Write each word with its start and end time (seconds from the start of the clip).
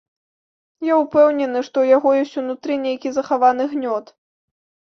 Я 0.91 0.95
ўпэўнены, 1.01 1.61
што 1.67 1.77
ў 1.83 1.87
яго 1.97 2.09
ёсць 2.21 2.33
унутры 2.45 2.79
нейкі 2.87 3.09
захаваны 3.19 3.71
гнёт. 3.75 4.05